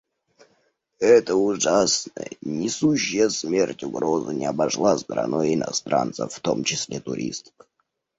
[0.99, 7.53] Эта ужасная, несущая смерть угроза не обошла стороной и иностранцев, в том числе туристов.